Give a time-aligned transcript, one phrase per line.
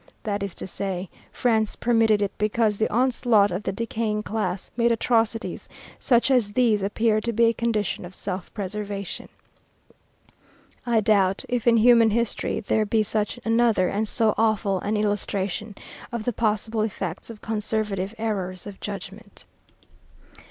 [0.23, 4.91] That is to say, France permitted it because the onslaught of the decaying class made
[4.91, 9.29] atrocities such as these appear to be a condition of self preservation.
[10.87, 15.75] I doubt if, in human history, there be such another and so awful an illustration
[16.11, 19.45] of the possible effects of conservative errors of judgment.